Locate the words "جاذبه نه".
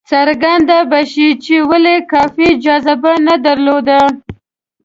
2.63-3.35